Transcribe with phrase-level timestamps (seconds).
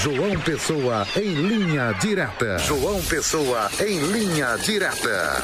[0.00, 2.56] João Pessoa em linha direta.
[2.58, 5.42] João Pessoa em linha direta.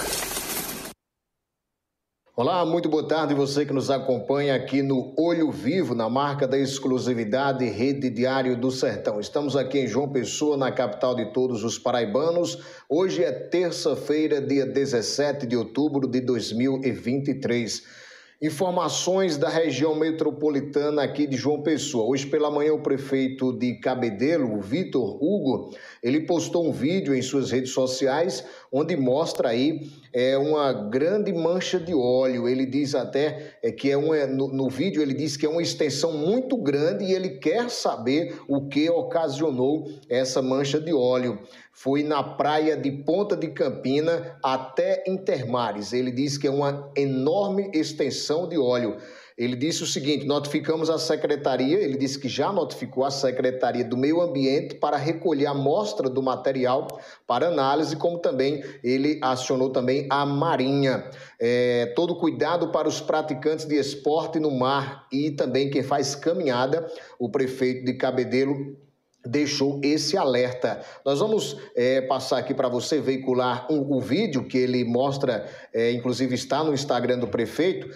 [2.37, 6.57] Olá, muito boa tarde você que nos acompanha aqui no Olho Vivo, na marca da
[6.57, 9.19] exclusividade Rede Diário do Sertão.
[9.19, 12.57] Estamos aqui em João Pessoa, na capital de todos os paraibanos.
[12.89, 18.04] Hoje é terça-feira, dia 17 de outubro de 2023.
[18.45, 22.05] Informações da região metropolitana aqui de João Pessoa.
[22.05, 27.51] Hoje pela manhã o prefeito de Cabedelo, Vitor Hugo, ele postou um vídeo em suas
[27.51, 28.45] redes sociais
[28.77, 32.49] onde mostra aí é, uma grande mancha de óleo.
[32.49, 35.63] Ele diz até é, que é um, no, no vídeo ele diz que é uma
[35.63, 41.39] extensão muito grande e ele quer saber o que ocasionou essa mancha de óleo.
[41.73, 45.93] Foi na praia de Ponta de Campina até Intermares.
[45.93, 48.97] Ele diz que é uma enorme extensão de óleo.
[49.37, 53.97] Ele disse o seguinte: notificamos a secretaria, ele disse que já notificou a Secretaria do
[53.97, 56.87] Meio Ambiente para recolher a amostra do material
[57.27, 61.11] para análise, como também ele acionou também a Marinha.
[61.41, 66.89] É, todo cuidado para os praticantes de esporte no mar e também quem faz caminhada,
[67.19, 68.77] o prefeito de Cabedelo
[69.25, 70.81] deixou esse alerta.
[71.05, 75.93] Nós vamos é, passar aqui para você veicular um, o vídeo que ele mostra, é,
[75.93, 77.89] inclusive está no Instagram do prefeito.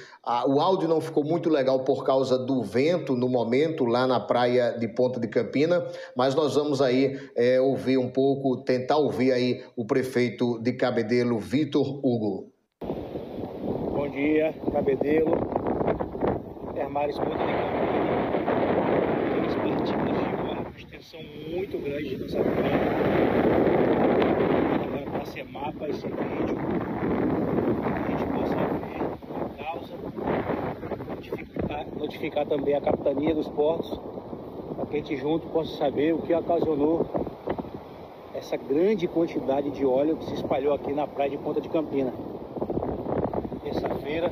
[0.46, 4.72] O áudio não ficou muito legal por causa do vento no momento lá na praia
[4.72, 9.62] de Ponta de Campina, mas nós vamos aí é, ouvir um pouco, tentar ouvir aí
[9.76, 12.52] o prefeito de Cabedelo, Vitor Hugo.
[12.80, 15.32] Bom dia, Cabedelo,
[16.74, 17.98] Termares Ponta de Campina
[20.98, 21.20] extensão
[21.68, 22.80] muito grande nessa praia.
[24.84, 26.56] Agora para ser mapa esse vídeo,
[27.84, 29.02] a gente possa ver
[29.36, 29.94] a causa,
[31.08, 34.00] notificar, notificar também a capitania dos portos,
[34.76, 37.04] para que a gente junto possa saber o que ocasionou
[38.34, 42.14] essa grande quantidade de óleo que se espalhou aqui na praia de Ponta de Campina.
[43.62, 44.30] Terça-feira,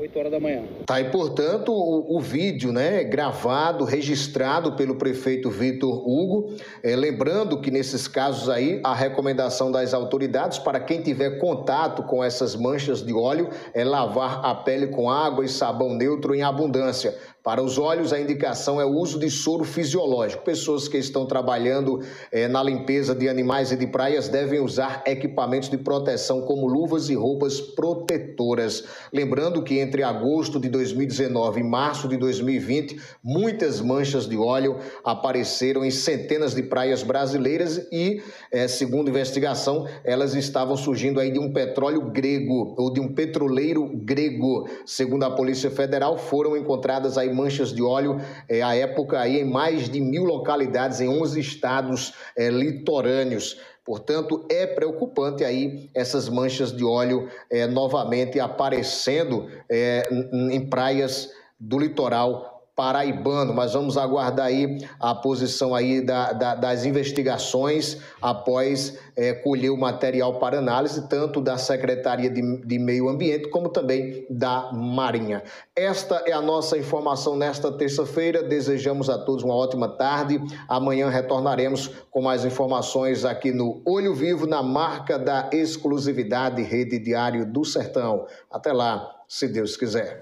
[0.00, 0.62] 8 horas da manhã.
[0.86, 7.60] Tá, e portanto, o, o vídeo, né, gravado, registrado pelo prefeito Vitor Hugo, é, lembrando
[7.60, 13.04] que nesses casos aí, a recomendação das autoridades para quem tiver contato com essas manchas
[13.04, 17.78] de óleo é lavar a pele com água e sabão neutro em abundância para os
[17.78, 20.44] olhos, a indicação é o uso de soro fisiológico.
[20.44, 25.70] Pessoas que estão trabalhando eh, na limpeza de animais e de praias devem usar equipamentos
[25.70, 28.84] de proteção como luvas e roupas protetoras.
[29.10, 35.82] Lembrando que entre agosto de 2019 e março de 2020, muitas manchas de óleo apareceram
[35.82, 41.54] em centenas de praias brasileiras e, eh, segundo investigação, elas estavam surgindo aí de um
[41.54, 44.68] petróleo grego ou de um petroleiro grego.
[44.84, 49.44] Segundo a Polícia Federal, foram encontradas aí manchas de óleo é, à época aí em
[49.44, 53.58] mais de mil localidades em 11 estados é, litorâneos.
[53.84, 61.78] Portanto, é preocupante aí essas manchas de óleo é, novamente aparecendo é, em praias do
[61.78, 69.34] litoral paraibano, mas vamos aguardar aí a posição aí da, da, das investigações após é,
[69.34, 74.72] colher o material para análise, tanto da Secretaria de, de Meio Ambiente como também da
[74.72, 75.42] Marinha.
[75.76, 78.42] Esta é a nossa informação nesta terça-feira.
[78.42, 80.40] Desejamos a todos uma ótima tarde.
[80.66, 87.44] Amanhã retornaremos com mais informações aqui no Olho Vivo, na marca da exclusividade Rede Diário
[87.44, 88.26] do Sertão.
[88.50, 90.18] Até lá, se Deus quiser.